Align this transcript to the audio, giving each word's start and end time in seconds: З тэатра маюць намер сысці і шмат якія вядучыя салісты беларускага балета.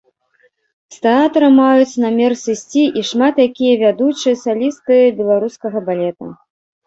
З 0.93 1.01
тэатра 1.03 1.49
маюць 1.57 1.99
намер 2.03 2.31
сысці 2.45 2.83
і 3.01 3.05
шмат 3.11 3.35
якія 3.47 3.73
вядучыя 3.83 4.35
салісты 4.45 4.97
беларускага 5.23 5.77
балета. 5.91 6.33